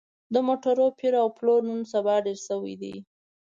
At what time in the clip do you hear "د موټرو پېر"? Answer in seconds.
0.33-1.13